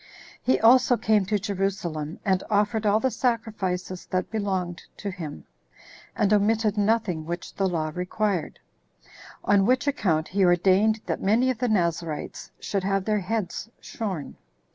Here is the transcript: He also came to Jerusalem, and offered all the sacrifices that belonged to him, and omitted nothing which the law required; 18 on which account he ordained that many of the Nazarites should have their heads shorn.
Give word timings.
He 0.41 0.59
also 0.59 0.97
came 0.97 1.25
to 1.25 1.37
Jerusalem, 1.37 2.19
and 2.25 2.41
offered 2.49 2.87
all 2.87 2.99
the 2.99 3.11
sacrifices 3.11 4.07
that 4.07 4.31
belonged 4.31 4.81
to 4.97 5.11
him, 5.11 5.45
and 6.15 6.33
omitted 6.33 6.75
nothing 6.75 7.23
which 7.23 7.53
the 7.53 7.69
law 7.69 7.91
required; 7.93 8.57
18 9.47 9.59
on 9.59 9.65
which 9.67 9.85
account 9.85 10.29
he 10.29 10.43
ordained 10.43 11.01
that 11.05 11.21
many 11.21 11.51
of 11.51 11.59
the 11.59 11.69
Nazarites 11.69 12.49
should 12.59 12.83
have 12.83 13.05
their 13.05 13.19
heads 13.19 13.69
shorn. 13.79 14.37